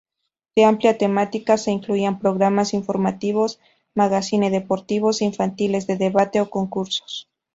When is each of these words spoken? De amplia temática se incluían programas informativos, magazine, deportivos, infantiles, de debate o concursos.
De 0.55 0.65
amplia 0.65 0.97
temática 0.97 1.59
se 1.59 1.69
incluían 1.69 2.17
programas 2.17 2.73
informativos, 2.73 3.59
magazine, 3.93 4.49
deportivos, 4.49 5.21
infantiles, 5.21 5.85
de 5.85 5.97
debate 5.97 6.41
o 6.41 6.49
concursos. 6.49 7.29